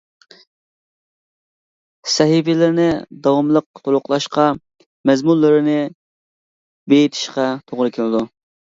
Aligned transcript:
سەھىپىلىرىنى 2.13 2.87
داۋاملىق 3.29 3.69
تولۇقلاشقا، 3.89 4.49
مەزمۇنلىرىنى 5.11 5.81
بېيىتىشقا 6.93 7.49
توغرا 7.71 7.97
كېلىدۇ. 7.99 8.31